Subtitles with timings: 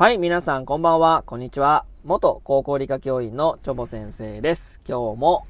[0.00, 1.84] はい、皆さんこんばんは、こんにちは。
[2.04, 4.80] 元高校理科教員のチョボ先生です。
[4.88, 5.46] 今日も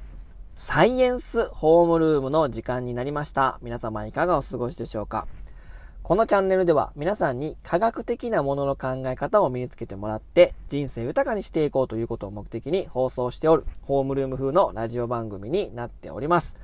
[0.55, 3.59] サイエンスホームルームの時間になりました。
[3.61, 5.25] 皆様いかがお過ごしでしょうか
[6.03, 16.57] このチャンネルでは皆さんに科学的なものの考え方を身につけてもらって人生豊かにしていこうということを目的に放送しておるホームルーム風のラジオ番組になっております。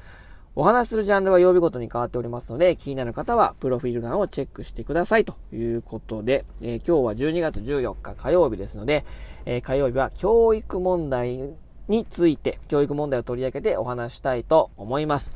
[0.60, 9.06] お話するジャンルは曜日ごとに変わっておりますので、気になる方はプロフィール欄をチェックしてくださいということで、えー、今日は12月14日火曜日ですので、
[9.46, 11.54] えー、火曜日は教育問題
[11.88, 15.36] について、教育問題を取り上げてお話したいと思います。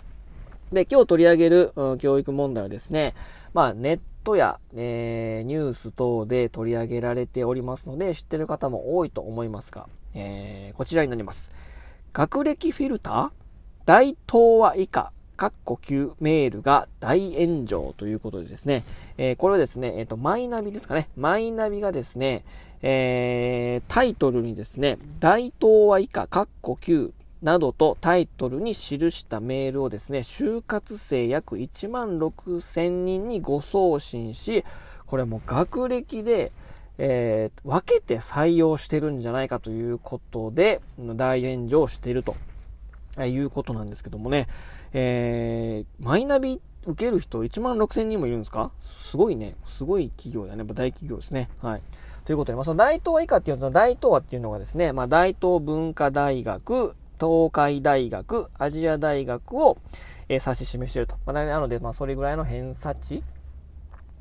[0.72, 3.14] で、今日取り上げる、うん、教育問題はですね、
[3.54, 11.52] まあネットや、えー、ニュース等で取り上げられておりますので、知ってる方も多いと思いますが、えー、こちらになります。
[12.12, 13.41] 学歴フィルター？
[13.92, 18.86] 大東亜以下、カッコ9メールが大炎上ということでですね、
[19.18, 21.10] えー、これはですね、えっ、ー、と、マイナビですかね。
[21.18, 22.46] マイナビがですね、
[22.82, 34.64] えー、タイトルにですね、大東亜以下、カッコ9などとタイトルに記したメールをですね、就活生約1万6千人にご送信し、
[35.06, 36.54] これも学歴で、
[36.98, 42.38] えー、分けて採用してるんじゃないかということで、大炎上していると
[43.20, 44.48] いうことなんですけどもね、
[44.94, 48.72] えー、マイナビ受ける人1万6000人もいるんですか？
[48.98, 49.56] すごいね。
[49.68, 50.64] すごい企業だね。
[50.64, 51.50] 大企業ですね。
[51.62, 51.82] はい。
[52.26, 59.78] ということで、まあ、その大東亜以下っていうのは、大東亜っていうのがですね、まあ、大東文化大学、東海大学、アジア大学を、
[60.30, 61.18] えー、指し示していると。
[61.26, 63.24] まあ、なので、まあ、それぐらいの偏差値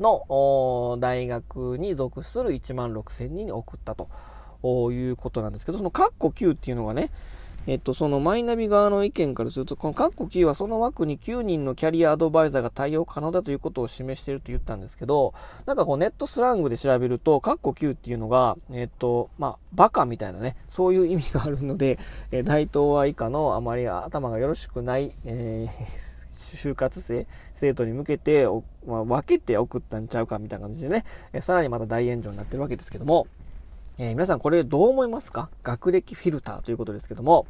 [0.00, 4.08] の大学に属する1万6000人に送ったと
[4.92, 7.10] いうことなんですけど、そのカッコ9っていうのがね、
[7.66, 15.34] えっと、そのマイナビ側の意見からすると、このカッコ9はその枠に9人のキャリアアドバイザーが対応可能だということを示していると言ったんですけど、
[15.66, 21.98] なんかこうネットスラングで調べると、カッコ9っていうのが、えっと、まあ、バカみたいなね、そういう意味があるので、
[22.32, 28.46] えー、大東亜以下のあまり頭がよろしくない、えー、 就活生、生徒に向けて、
[28.86, 33.26] まあ、分けて送ったんちゃうかみたいな感じでね、えさらにまた大炎上になってるわけですけども、
[34.02, 35.50] えー、皆さんこれどう思いますか？
[35.62, 37.46] 学歴フィルターということですけども、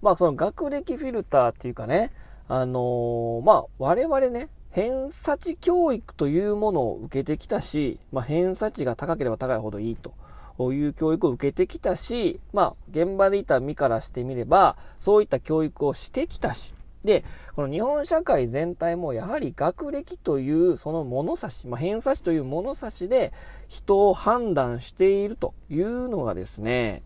[0.00, 2.12] まあその学歴フィルターっていうかね、
[2.48, 10.14] あのー、まあ我々ね、偏差値教育というものを受けてきたし、まあ偏差値が高ければ高いほどいいと。
[10.58, 16.72] いう教育を受けてきたし、まあ、現場でいた身からしてみれば、そういった教育をしてきたし、
[17.04, 17.24] で、
[17.54, 23.32] この日本社会全体もやはり学歴というその物差し、まあ、偏差値という物差しで
[23.68, 27.02] 人を判断しているというのがですね、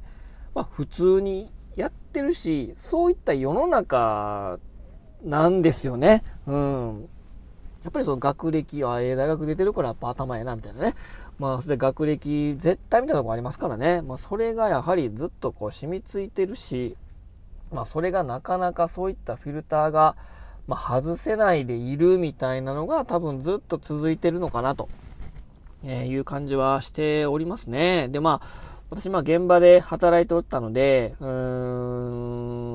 [0.55, 4.59] まあ、普通にやってるし、そういった世の中
[5.23, 6.23] なんですよね。
[6.47, 7.09] うん。
[7.85, 10.95] やっぱりその学歴、あ、ええ大学出てるからやっぱ頭ええな、みたいなね。
[11.39, 14.03] まあ、それで学歴絶対みたいなとこありますからね。
[14.03, 16.97] まあ、それがやはりずっとこう染みついてるし、
[17.73, 20.17] まあ、それがなかなかそういったフィルターが、
[20.67, 24.89] まあ、外せないでいるみたいなのが多分ずっと続いてるのかなと、
[25.85, 28.09] えいう感じはしておりますね。
[28.09, 31.29] で、まあ、私、まあ、現場で働いておったので、うー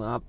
[0.02, 0.22] ん、あ、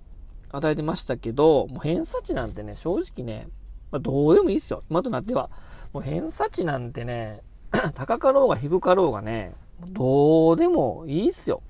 [0.53, 3.49] 働いてましたけど、もう偏差値なんてね、正直ね、
[3.91, 4.83] まあ、どうでもいいっすよ。
[4.91, 5.50] 今となっては。
[5.93, 7.41] もう偏差値なんてね、
[7.94, 9.53] 高かろうが低かろうがね、
[9.89, 11.62] どうでもいいっすよ。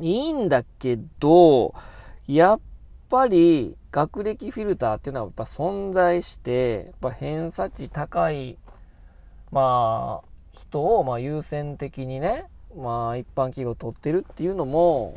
[0.00, 1.74] いいんだけど、
[2.26, 2.60] やっ
[3.08, 8.58] ぱり学歴フィルターっていうのはやっぱ存在して、やっぱ偏差値高い、
[9.52, 15.14] まあ、人をま優先的にね、まあ一般企業を取ってるっていうのも、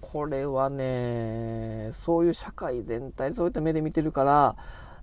[0.00, 4.56] これはね、そういう社会全体そういった目で見てるから、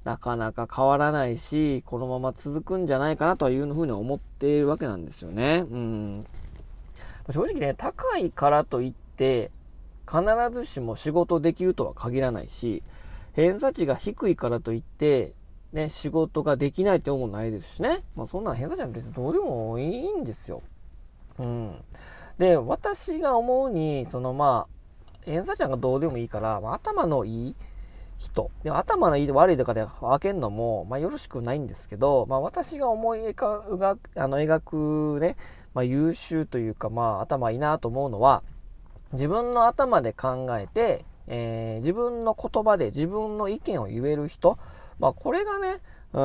[0.04, 5.66] なかなか変わらないし、このまま続くんじゃないかなというふうに思っているわけなんですよね。
[5.70, 6.26] うん。
[7.30, 9.50] 正直ね、高いからといって、
[10.08, 12.84] 必ずしも仕事できるとは限らないし、
[13.34, 15.34] 偏差値が低いからといって、
[15.72, 18.04] ね、仕事ができないって思うもないですしね。
[18.16, 20.62] まあそんな偏差値なんて別にどうでもいいんですよ。
[21.40, 21.76] うん。
[22.38, 24.74] で、私が思うに、そのまあ、
[25.26, 27.56] 偏差値なんかどうでもいいから、まあ、頭のいい
[28.20, 28.52] 人。
[28.64, 35.36] で頭のいい悪いとかで分けるのも、まあよろしくないんですけど、まあ私が思い描く、あの描くね、
[35.74, 38.44] まあ優秀というか、まあ頭いいなと思うのは、
[39.14, 44.60] 自分の頭で考えて、えー、自分の言葉で自分の意見を言える人、
[45.00, 45.82] まあ、これがね、
[46.14, 46.22] う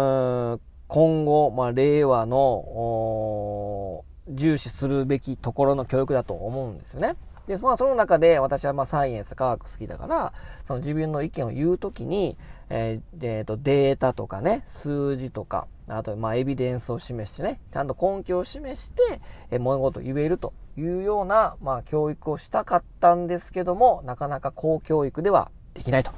[0.56, 7.14] ん今後、まあ、令和の重視するべきところの教育だと思うんですよね。
[7.46, 10.32] で、まあ、その中で私はまあサイエンス、科学好きだから、
[10.64, 12.38] その自分の意見を言うときに、
[12.70, 19.20] えー、えー、とデータとかね、数字とか、あと、まあ、エビデンスを示してね、ちゃんと根拠を示して、
[19.50, 26.12] え物事を言えるというような、まあ、教育をしたかったんですけども、なかなか公教育ではできないと。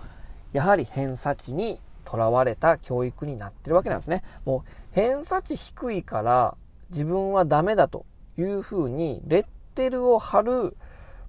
[0.53, 4.25] やはり偏差値にとらわれた教育になってるわけなんですね。
[4.45, 6.57] もう、偏差値低いから
[6.91, 8.05] 自分はダメだと
[8.37, 10.77] いうふうに、レッテルを貼る、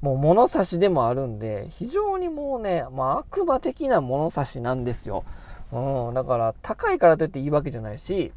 [0.02, 5.24] もう物差しでもあるんで、非常にもうね、まあ、悪魔的な物差しなんですよ。
[5.72, 8.32] うん、だから高いからといっていいわけじゃないし、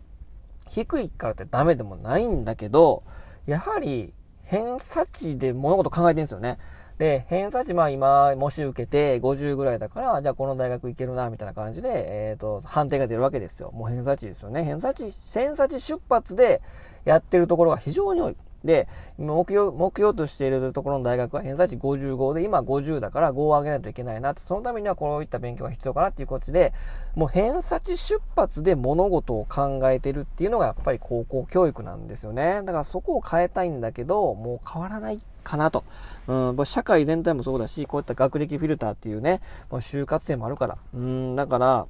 [0.70, 3.02] 低いからってダメでもないんだけど、
[3.46, 4.12] やはり
[4.44, 6.58] 偏差値で物事考えてるんですよね。
[6.98, 13.72] で、偏差値、まあ今、模試受けて50ぐらいだから、じゃあこの大学行けるな、みたいな感じで、えっ、ー、と、判定が出るわけですよ。
[13.72, 14.62] もう偏差値ですよね。
[14.62, 16.62] 偏差値、偏差値出発で
[17.04, 18.36] やってるところが非常に多い。
[18.64, 18.88] で、
[19.18, 26.72] 目標、目標としているところの大学は偏差値55で、今50だから5を上げないといけないなそのためにはこういった勉強が必要かなっていうことで、
[27.14, 32.62] もう偏差値出発で物事を考えてるっていうのがやっぱり高校教育なんですよね。
[32.64, 35.84] だからそこを変えたいんだけど、もう変わらないかなと。
[36.26, 39.40] うん、社会全体もそうだし、こういった学歴フィルターっていうね、
[39.70, 40.78] もう就活生もあるから。
[40.94, 41.86] うん、だから、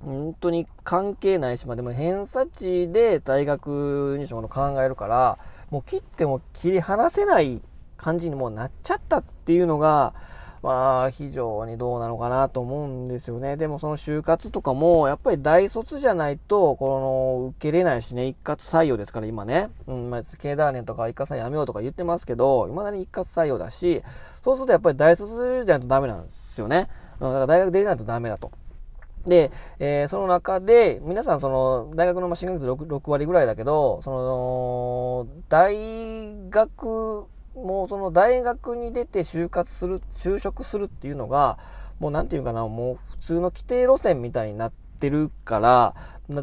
[0.00, 5.38] 本当に関係ないし、まあでも偏差値で大学入試のこと考えるから、
[5.70, 7.60] もう切っても切り離せない
[7.96, 10.14] 感じにもうなっちゃったっていうのが、
[10.62, 13.56] まあ、非常にどうなのかなと思うんですよね。
[13.56, 19.70] でもその就活とかも、やっぱり大卒じゃないと、この、受けれないしね、一括採用ですから今ね。
[19.86, 24.02] うん、まあ、経団連とか一括採用やめようとか言ってますけど、未だに一括採用だし、
[24.42, 26.88] そうするとやっぱり大卒じゃないとダメなんですよね。
[27.20, 28.50] うん、だから大学出れないとダメだと。
[29.28, 41.58] で、えー、その中で、皆さん、その、大学の進学率 6, 6割ぐらいだけど、その、大学、もうその大学に出て就活する、就職するっていうのが、
[41.98, 45.94] もうなんていうかな、もう普通の規定路線みたいになってるから、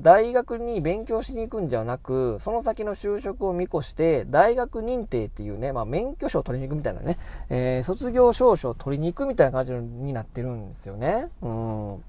[0.02, 7.18] 大学に勉強しに行くんじゃなく、その先の就職を見越して、大学認定っていうね、まあ免許証を取りに行くみたいなね、
[7.50, 11.30] えー、卒業証書を取りに行くみたいな感じになってるんですよね。
[11.42, 12.04] うん。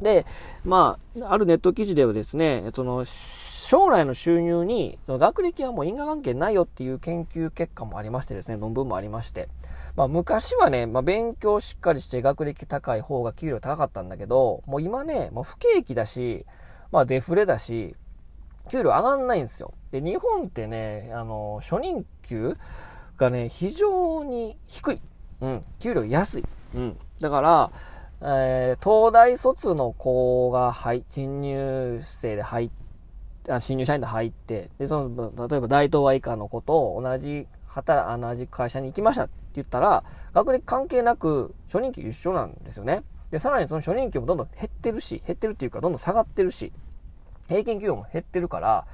[0.00, 0.26] で、
[0.64, 9.48] まあ、あるネット記事ではですね、その、将来の収入に、学歴はもう因果関係ないよっていう研究結果もありましてですね、論文もありまして。
[9.96, 16.44] まあ昔はね、まあ勉強しっかりして学歴高い方が給料高かったんだけど、もう今ね、もう不景気だし、
[16.92, 17.96] まあデフレだし、
[18.70, 19.72] 給料上がんないんですよ。
[19.92, 22.56] で、日本ってね、あの、初任給
[23.16, 25.00] がね、非常に低い。
[25.40, 26.44] うん、給料安い。
[26.74, 26.98] うん。
[27.20, 27.70] だから、
[28.26, 32.70] えー、東大卒の子が入、新入生で入
[33.48, 43.02] あ、新入社員で入って、で、その、例えば大東亜以下の子と同じ、働、同じ会社に行きましたって言ったら、学歴関係なく初任給一緒なんですよね。
[43.30, 46.72] で、さらにその初任給もどんどん減ってるし、減ってるっていうかどんどん下がってるし、
[47.48, 48.86] 平均給与も減ってるから、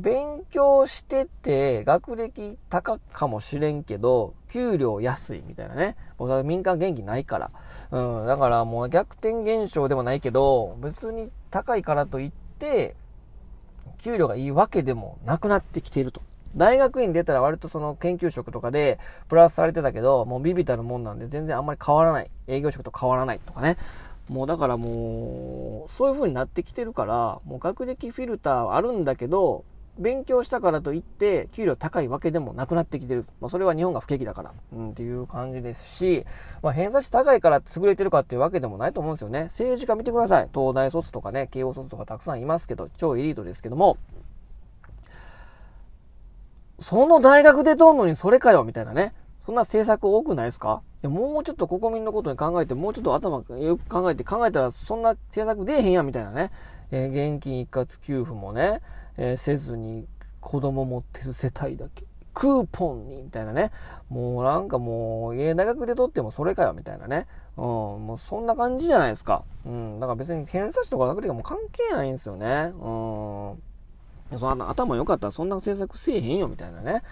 [0.00, 5.96] 勉強してて、学歴高かもしれんけど、給料安いみたいなね。
[6.18, 7.50] もう民間元気ないから。
[7.90, 12.94] うん、だからもう逆転現象でもないけど、別に高いからといって、
[13.98, 16.22] 給料がいいわけでもなくなってきていると。
[16.56, 18.98] 大学院出たら割とその研究職とかで
[19.28, 22.30] プラスされてたけど、もうビビたるもんなんで全然あんまり変わらない。
[22.46, 23.76] 営業職と変わらないとかね。
[24.28, 29.64] もうだからもう、そういう風になってきてるから、もう学歴フィルターはあるんだけど、
[29.98, 33.26] 勉強したからといって、給料高いわけでもなくなってきてる。
[33.40, 36.24] まあ、それは日本が不景気だから、うん、っていう感じですし、
[36.62, 39.44] まあ、偏差値高いから優れてるかっていうわけでもないと思うんですよね。
[39.44, 40.48] 政治家見てください。
[40.54, 43.98] 東大卒とかね、慶応卒とかたくさんいますけど、超エリートですけども、
[46.80, 49.14] その大学出とんのにそれかよ、みたいなね。
[49.44, 50.82] そんな政策多くないですか？
[51.02, 56.50] いや、もうちょっと国民のことに考えて、もうちょっと頭よく考えて、考えたらそんな政策出えへんや、みたいなね。
[56.92, 58.80] えー、現金一括給付もね、
[59.16, 60.06] えー、せずに
[60.40, 62.04] 子供持ってる世帯だけ。
[62.34, 63.70] クーポンに、みたいなね。
[64.08, 67.26] もうなんかもう、家大学で取ってもそれかよ、みたいなね。
[67.56, 69.44] うん、もうそんな感じじゃないですか。
[69.66, 72.72] うん、だから別に偏差値とか学歴はもう関係ないんですよね。
[72.74, 73.56] う
[74.34, 74.38] ん。
[74.38, 77.02] その頭良かったらそんな政策せえへんよ、みたいなね。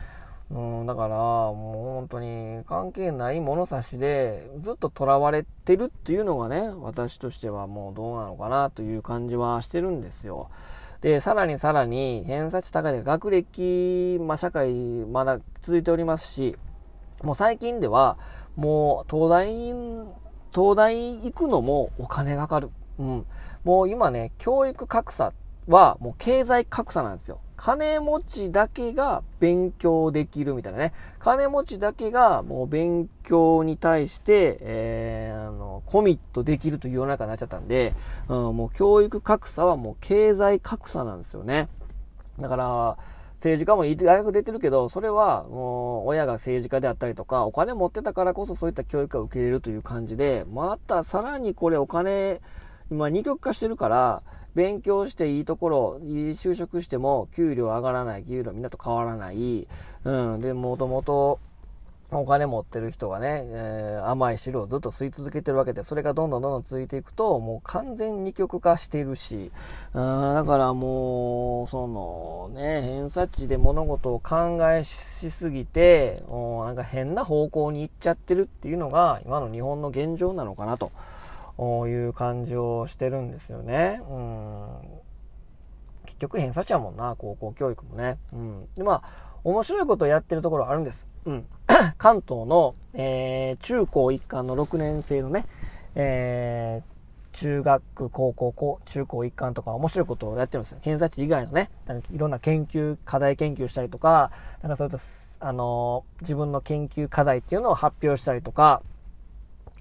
[0.50, 10.50] うん、だから、もう本当に関係ない物差しでずっと囚われてるっていうのがね、私としてはもうどうなのかなという感じはしてるんですよ。
[11.00, 16.56] で、さらにさらに偏差値高い学歴、まあ社会まだ続いておりますし、
[17.22, 18.18] もう最近では
[18.56, 19.46] もう東大、
[20.54, 22.70] 東大行くのもお金がかかる。
[22.98, 23.26] うん。
[23.64, 25.32] もう今ね、教育格差
[25.66, 27.40] はもう経済格差なんですよ。
[27.60, 30.94] 金持ちだけが勉強できるみたいなね。
[31.18, 37.92] 金持ちだけがもう勉強に対して、えー、あの、コミットできるという世の中になっちゃったんで、
[38.30, 41.68] うん、もう教育格差はもう経済格差なんですよね。
[42.38, 42.96] だから、
[43.34, 52.40] 政治家も大学出てるけど、それはもう親が政治家であったりとか、お金持ってたからこそそういった教育が受けれるという感じで、またさらにこれお金、
[52.90, 54.22] 今二極化してるから、
[54.60, 59.66] 勉強していいところ、就職しても給料上がらない、給料みんなと変わらない。
[60.04, 60.40] うん。
[60.42, 61.38] で、もともと
[62.10, 69.50] お金持ってる人がね、えー、甘い汁をずっと吸い続けてるわけで、それがどんどんどんどん続いていくと、もう完全二極化してるし、
[69.94, 80.92] うん、だからもう、そのね、偏差値で物事を考えしすぎて、なんか変な方向に行っちゃってるっていうのが、今の日本の現状なのかなと
[81.88, 84.00] いう感じをしてるんですよね。
[84.08, 84.66] うん
[86.06, 88.18] 結局偏差値やもんな、高校教育もね。
[88.32, 88.68] うん。
[88.76, 91.08] で、まあ、面白いことをやってるところあるんです。
[91.24, 91.46] うん。
[91.96, 95.46] 関東の、えー、中高一貫の6年生のね、
[95.94, 100.78] えー、中学、高校、高中高一貫とか面白いことをやってるんですよ。
[100.82, 101.70] 偏差値以外のね、
[102.12, 104.30] いろんな研究、課題研究したりとか、
[104.62, 104.98] なんかそれと、
[105.40, 108.82] あのー、自分の研究課題っていうのを発表したりとか、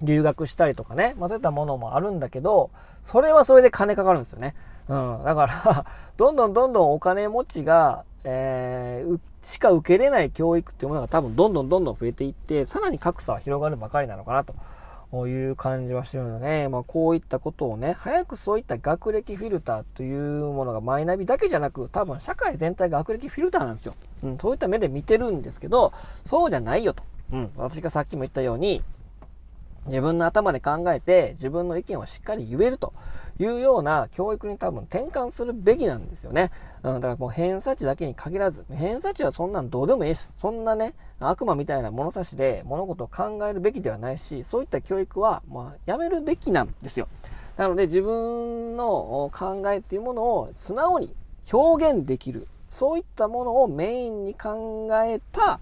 [0.02, 2.70] 留学したりとかね、まあ、そういったものもあるんだけど、
[3.04, 4.54] それはそれで金かかるんですよね。
[4.88, 5.24] うん。
[5.24, 14.54] だから どんどんどんどんお金持ちが、えー、しか受けれない教育っていうものが多分どんどんどんどん増えていって、さらに格差は広がるばかりなのかなと
[15.26, 23.94] いう感じはしてるのでね、まあこういったことをね、早くそういった学歴フィルターというものがマイナビだけじゃなく、多分社会全体が学歴フィルターなんですよ。
[24.22, 25.92] うん、そういった目で見てるんですけど、
[26.24, 27.02] そうじゃないよと。
[27.32, 28.82] うん、私がさっきも言ったように、
[29.86, 32.92] 自分の頭で考えて自分の意見をしっかり言えると
[33.38, 36.50] いうような教育に多分転換するべきなんですよね。
[36.82, 47.08] うん、だからもう偏差値だけに限らず、偏差値はそんなんどうでもいいし、そんなね、悪魔みたいな物差しで物事を考えるべきではないし、そういった教育はまあやめるべきなんですよ。
[47.56, 51.14] なので自分の考えっていうものを素直に
[51.50, 52.46] 表現できる。
[52.70, 55.60] そういったものをメインに考えた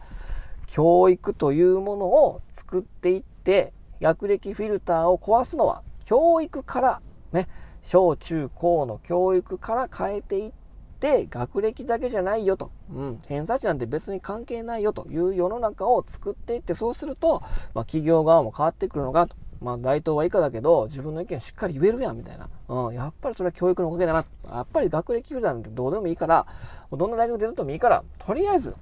[0.66, 7.00] 教育というものを作っていって、学歴フィルターを壊すのは教育から
[7.33, 7.49] ね、
[7.83, 10.52] 小中高の教育から変えていっ
[11.00, 12.71] て、学歴だけじゃないよと。
[12.93, 13.21] うん。
[13.26, 17.40] 偏差値なんて別に関係ないよという世の中を作っていって、そうすると、
[17.75, 19.28] まあ企業側も変わってくるのが、
[19.61, 22.49] まあ大東は以下だけど、自分の意見しっかり言えるやん、みたいな。
[22.69, 22.95] うん。
[22.95, 24.25] やっぱりそれは教育のおかげだな。
[24.50, 26.47] やっぱり学歴フィルターなんてどうでもいいから、
[26.90, 28.75] どんな大学出てもいいから、とりあえず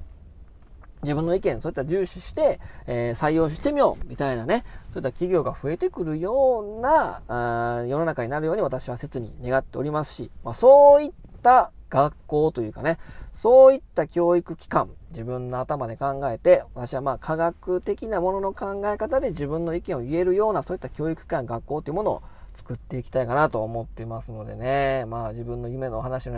[1.06, 11.10] 自分の意見、そういった重視して、えー、採用してみよう、みたいなね、そういった企業が増えてくるような、あ世の中になるように私は切に願っておりますし、まあ、そういっ
[11.42, 12.98] た学校というかね、
[13.32, 22.22] そういった教育機関、自分の頭で考えて、私はまあ科学的なものの考え方で自分の意見を言えるような、そういった教育機関、学校というものを
[22.56, 26.34] 作っていきたいかなと思ってますのでね、まあ自分の夢のお話に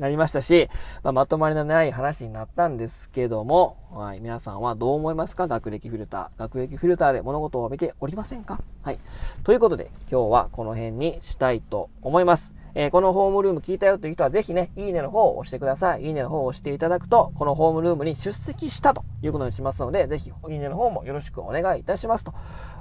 [0.00, 0.68] なりましたし、
[1.02, 5.46] まあ、まとまりのない話になったんですけども、はい、皆さんはどう思いますか？
[5.46, 6.40] 学歴フィルター。
[6.40, 8.60] 学歴フィルターで物事を見ておりませんか？
[8.82, 8.98] はい。
[9.44, 12.54] ということで、今日はこの辺にしたいと思います。
[12.74, 16.04] えー、このホームルーム聞いたよという人はぜひね、いいねの方を押してください。
[16.04, 22.24] いいねの方を押していただくと、このホームルームに出席したということにしますので、ぜひいいねの方もよろしくお願いいたします。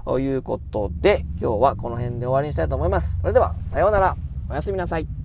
[0.06, 3.20] ということで、今日はこの辺で終わりにしたいと思います。
[3.22, 4.16] それでは、さようなら。
[4.50, 5.19] おやすみなさい。